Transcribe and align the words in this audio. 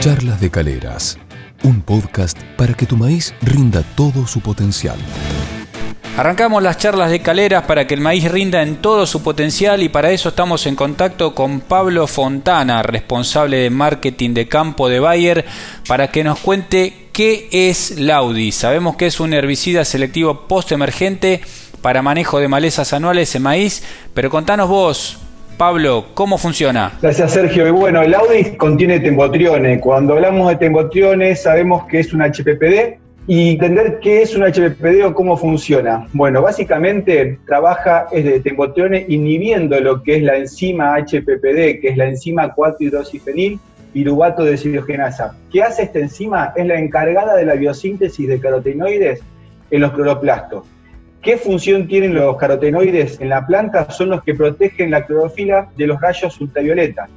Charlas 0.00 0.40
de 0.40 0.50
Caleras, 0.50 1.18
un 1.64 1.80
podcast 1.80 2.38
para 2.56 2.74
que 2.74 2.86
tu 2.86 2.96
maíz 2.96 3.34
rinda 3.42 3.82
todo 3.96 4.26
su 4.26 4.40
potencial. 4.40 4.96
Arrancamos 6.16 6.62
las 6.62 6.78
charlas 6.78 7.10
de 7.10 7.20
caleras 7.20 7.64
para 7.64 7.86
que 7.86 7.94
el 7.94 8.00
maíz 8.00 8.30
rinda 8.30 8.62
en 8.62 8.76
todo 8.76 9.06
su 9.06 9.22
potencial 9.22 9.82
y 9.82 9.88
para 9.88 10.10
eso 10.10 10.28
estamos 10.28 10.66
en 10.66 10.76
contacto 10.76 11.34
con 11.34 11.60
Pablo 11.60 12.06
Fontana, 12.06 12.82
responsable 12.82 13.58
de 13.58 13.70
marketing 13.70 14.32
de 14.32 14.48
campo 14.48 14.88
de 14.88 15.00
Bayer, 15.00 15.44
para 15.88 16.10
que 16.10 16.24
nos 16.24 16.38
cuente 16.38 17.08
qué 17.12 17.48
es 17.50 17.98
Laudi. 17.98 18.52
Sabemos 18.52 18.96
que 18.96 19.06
es 19.06 19.18
un 19.18 19.34
herbicida 19.34 19.84
selectivo 19.84 20.46
post-emergente 20.46 21.40
para 21.82 22.02
manejo 22.02 22.38
de 22.38 22.48
malezas 22.48 22.92
anuales 22.92 23.34
en 23.34 23.42
maíz, 23.42 23.82
pero 24.14 24.30
contanos 24.30 24.68
vos, 24.68 25.18
Pablo, 25.56 26.06
¿cómo 26.12 26.36
funciona? 26.36 26.92
Gracias, 27.00 27.32
Sergio. 27.32 27.66
Y 27.66 27.70
bueno, 27.70 28.02
el 28.02 28.14
Audi 28.14 28.56
contiene 28.56 29.00
tembotriones. 29.00 29.80
Cuando 29.80 30.14
hablamos 30.14 30.50
de 30.50 30.56
tembotriones, 30.56 31.42
sabemos 31.42 31.86
que 31.86 32.00
es 32.00 32.12
un 32.12 32.20
HPPD 32.20 32.98
y 33.26 33.52
entender 33.52 33.98
qué 34.00 34.20
es 34.20 34.36
un 34.36 34.42
HPPD 34.42 35.04
o 35.06 35.14
cómo 35.14 35.36
funciona. 35.36 36.06
Bueno, 36.12 36.42
básicamente 36.42 37.38
trabaja 37.46 38.06
de 38.12 38.40
tembotriones 38.40 39.06
inhibiendo 39.08 39.80
lo 39.80 40.02
que 40.02 40.16
es 40.16 40.22
la 40.22 40.36
enzima 40.36 40.94
HPPD, 40.96 41.80
que 41.80 41.88
es 41.88 41.96
la 41.96 42.06
enzima 42.06 42.54
4-hidroxifenil 42.54 43.58
piruvato 43.94 44.44
de 44.44 44.50
desidrogenasa. 44.50 45.34
¿Qué 45.50 45.62
hace 45.62 45.84
esta 45.84 46.00
enzima? 46.00 46.52
Es 46.54 46.66
la 46.66 46.78
encargada 46.78 47.34
de 47.34 47.46
la 47.46 47.54
biosíntesis 47.54 48.28
de 48.28 48.38
carotenoides 48.38 49.22
en 49.70 49.80
los 49.80 49.92
cloroplastos. 49.92 50.64
¿Qué 51.26 51.36
función 51.38 51.88
tienen 51.88 52.14
los 52.14 52.36
carotenoides 52.36 53.20
en 53.20 53.30
la 53.30 53.44
planta? 53.44 53.90
Son 53.90 54.10
los 54.10 54.22
que 54.22 54.32
protegen 54.32 54.92
la 54.92 55.04
clorofila 55.04 55.68
de 55.76 55.88
los 55.88 56.00
rayos 56.00 56.40
ultravioleta. 56.40 57.08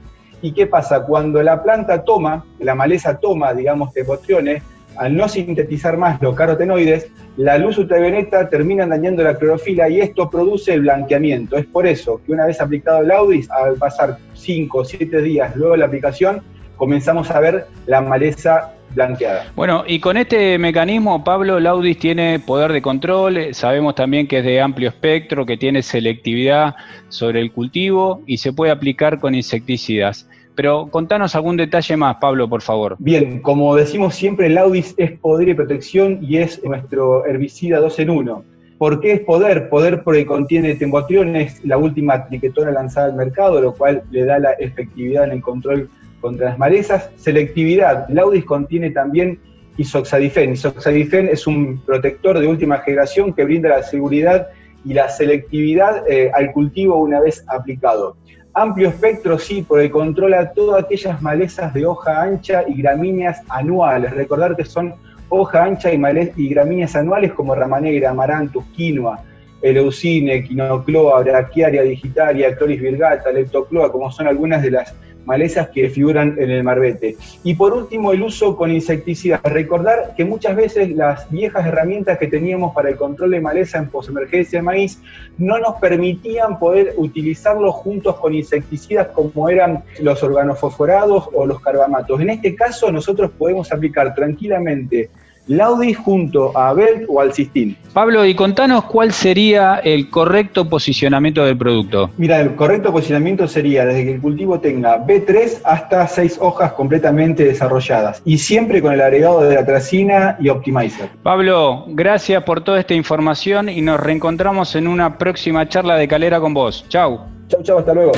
¿Y 0.41 0.51
qué 0.51 0.65
pasa? 0.65 1.03
Cuando 1.03 1.43
la 1.43 1.61
planta 1.61 2.03
toma, 2.03 2.43
la 2.57 2.73
maleza 2.73 3.19
toma, 3.19 3.53
digamos, 3.53 3.93
tepotriones, 3.93 4.63
al 4.95 5.15
no 5.15 5.29
sintetizar 5.29 5.95
más 5.95 6.19
los 6.23 6.35
carotenoides, 6.35 7.11
la 7.37 7.59
luz 7.59 7.77
ultravioleta 7.77 8.49
termina 8.49 8.87
dañando 8.87 9.21
la 9.21 9.35
clorofila 9.35 9.87
y 9.87 10.01
esto 10.01 10.27
produce 10.27 10.73
el 10.73 10.81
blanqueamiento. 10.81 11.55
Es 11.57 11.67
por 11.67 11.85
eso 11.85 12.19
que 12.25 12.31
una 12.31 12.47
vez 12.47 12.59
aplicado 12.59 13.03
el 13.03 13.11
Audis, 13.11 13.47
al 13.51 13.75
pasar 13.75 14.17
5 14.33 14.75
o 14.75 14.85
7 14.85 15.21
días 15.21 15.55
luego 15.55 15.73
de 15.73 15.77
la 15.81 15.85
aplicación, 15.85 16.41
comenzamos 16.79 17.29
a 17.29 17.39
ver 17.39 17.67
la 17.85 18.01
maleza 18.01 18.73
blanqueada. 18.95 19.51
Bueno, 19.55 19.83
y 19.85 19.99
con 19.99 20.17
este 20.17 20.57
mecanismo, 20.57 21.23
Pablo 21.23 21.59
Laudis 21.59 21.99
tiene 21.99 22.39
poder 22.39 22.71
de 22.71 22.81
control, 22.81 23.37
eh, 23.37 23.53
sabemos 23.53 23.93
también 23.93 24.27
que 24.27 24.39
es 24.39 24.45
de 24.45 24.61
amplio 24.61 24.89
espectro, 24.89 25.45
que 25.45 25.57
tiene 25.57 25.83
selectividad 25.83 26.75
sobre 27.09 27.41
el 27.41 27.51
cultivo 27.51 28.21
y 28.25 28.37
se 28.37 28.53
puede 28.53 28.71
aplicar 28.71 29.19
con 29.19 29.35
insecticidas. 29.35 30.27
Pero 30.55 30.87
contanos 30.87 31.35
algún 31.35 31.57
detalle 31.57 31.95
más, 31.95 32.17
Pablo, 32.19 32.49
por 32.49 32.61
favor. 32.61 32.95
Bien, 32.99 33.41
como 33.41 33.75
decimos 33.75 34.15
siempre, 34.15 34.49
Laudis 34.49 34.95
es 34.97 35.11
poder 35.11 35.49
y 35.49 35.53
protección 35.53 36.19
y 36.21 36.37
es 36.37 36.63
nuestro 36.63 37.25
herbicida 37.25 37.79
2 37.79 37.99
en 37.99 38.09
1. 38.09 38.43
¿Por 38.77 39.01
qué 39.01 39.11
es 39.11 39.19
poder? 39.19 39.69
Poder 39.69 40.03
porque 40.03 40.25
contiene 40.25 40.75
tembotriones, 40.75 41.63
la 41.65 41.77
última 41.77 42.25
triquetona 42.25 42.71
lanzada 42.71 43.07
al 43.07 43.15
mercado, 43.15 43.61
lo 43.61 43.73
cual 43.73 44.03
le 44.09 44.23
da 44.23 44.39
la 44.39 44.51
efectividad 44.53 45.25
en 45.25 45.31
el 45.31 45.41
control 45.41 45.89
contra 46.21 46.49
las 46.49 46.57
malezas. 46.57 47.09
Selectividad. 47.15 48.07
Laudis 48.09 48.45
contiene 48.45 48.91
también 48.91 49.39
isoxadifen. 49.77 50.53
Isoxadifen 50.53 51.27
es 51.29 51.47
un 51.47 51.79
protector 51.85 52.39
de 52.39 52.47
última 52.47 52.79
generación 52.79 53.33
que 53.33 53.45
brinda 53.45 53.69
la 53.69 53.83
seguridad 53.83 54.49
y 54.85 54.93
la 54.93 55.09
selectividad 55.09 56.03
eh, 56.09 56.31
al 56.33 56.51
cultivo 56.51 56.97
una 56.97 57.19
vez 57.19 57.43
aplicado. 57.47 58.17
Amplio 58.53 58.89
espectro, 58.89 59.37
sí, 59.37 59.63
porque 59.67 59.89
controla 59.89 60.51
todas 60.51 60.83
aquellas 60.83 61.21
malezas 61.21 61.73
de 61.73 61.85
hoja 61.85 62.21
ancha 62.21 62.63
y 62.67 62.81
gramíneas 62.81 63.41
anuales. 63.47 64.11
Recordar 64.11 64.55
que 64.55 64.65
son 64.65 64.95
hoja 65.29 65.63
ancha 65.63 65.93
y, 65.93 66.01
y 66.35 66.49
gramíneas 66.49 66.95
anuales 66.95 67.31
como 67.33 67.55
ramanegra, 67.55 68.09
amarantus, 68.09 68.65
quinoa, 68.75 69.23
eleucine, 69.61 70.43
quinocloa, 70.43 71.21
brachiaria 71.21 71.83
digitaria, 71.83 72.55
cloris 72.55 72.81
virgata, 72.81 73.31
leptocloa, 73.31 73.91
como 73.91 74.11
son 74.11 74.27
algunas 74.27 74.61
de 74.61 74.71
las 74.71 74.95
malezas 75.25 75.69
que 75.69 75.89
figuran 75.89 76.35
en 76.39 76.49
el 76.49 76.63
marbete. 76.63 77.15
Y 77.43 77.55
por 77.55 77.73
último, 77.73 78.11
el 78.11 78.23
uso 78.23 78.55
con 78.55 78.71
insecticidas. 78.71 79.41
Recordar 79.43 80.13
que 80.15 80.25
muchas 80.25 80.55
veces 80.55 80.89
las 80.91 81.29
viejas 81.29 81.65
herramientas 81.65 82.17
que 82.17 82.27
teníamos 82.27 82.73
para 82.73 82.89
el 82.89 82.95
control 82.95 83.31
de 83.31 83.41
maleza 83.41 83.77
en 83.77 83.89
posemergencia 83.89 84.59
de 84.59 84.63
maíz 84.63 85.01
no 85.37 85.59
nos 85.59 85.75
permitían 85.75 86.59
poder 86.59 86.93
utilizarlos 86.97 87.75
juntos 87.75 88.15
con 88.19 88.33
insecticidas 88.33 89.07
como 89.07 89.49
eran 89.49 89.83
los 90.01 90.21
organofosforados 90.23 91.29
o 91.33 91.45
los 91.45 91.61
carbamatos. 91.61 92.19
En 92.21 92.29
este 92.29 92.55
caso, 92.55 92.91
nosotros 92.91 93.31
podemos 93.37 93.71
aplicar 93.71 94.13
tranquilamente 94.15 95.09
Laudi 95.49 95.93
junto 95.93 96.55
a 96.55 96.69
Abel 96.69 97.05
o 97.09 97.19
al 97.19 97.33
Cistin. 97.33 97.75
Pablo, 97.91 98.23
y 98.23 98.35
contanos 98.35 98.85
cuál 98.85 99.11
sería 99.11 99.81
el 99.83 100.09
correcto 100.09 100.69
posicionamiento 100.69 101.43
del 101.43 101.57
producto. 101.57 102.11
Mira, 102.17 102.39
el 102.39 102.55
correcto 102.55 102.91
posicionamiento 102.91 103.47
sería 103.47 103.83
desde 103.83 104.05
que 104.05 104.13
el 104.13 104.21
cultivo 104.21 104.59
tenga 104.59 105.03
B3 105.05 105.61
hasta 105.63 106.07
6 106.07 106.37
hojas 106.39 106.73
completamente 106.73 107.43
desarrolladas 107.43 108.21
y 108.25 108.37
siempre 108.37 108.79
con 108.81 108.93
el 108.93 109.01
agregado 109.01 109.41
de 109.41 109.57
atracina 109.57 110.37
y 110.39 110.49
optimizer. 110.49 111.09
Pablo, 111.23 111.85
gracias 111.87 112.43
por 112.43 112.63
toda 112.63 112.79
esta 112.79 112.93
información 112.93 113.69
y 113.69 113.81
nos 113.81 113.99
reencontramos 113.99 114.75
en 114.75 114.87
una 114.87 115.17
próxima 115.17 115.67
charla 115.67 115.95
de 115.95 116.07
calera 116.07 116.39
con 116.39 116.53
vos. 116.53 116.85
Chau. 116.89 117.21
Chau, 117.47 117.63
chau, 117.63 117.79
hasta 117.79 117.93
luego. 117.95 118.11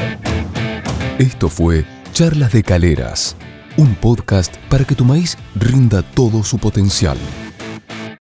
Esto 1.18 1.48
fue 1.48 1.86
Charlas 2.12 2.52
de 2.52 2.64
Caleras 2.64 3.38
un 3.78 3.96
podcast 3.96 4.56
para 4.70 4.86
que 4.86 4.96
tu 4.96 5.06
maíz 5.06 5.38
rinda 5.56 6.02
todo 6.02 6.44
su 6.44 6.58
potencial. 6.58 7.18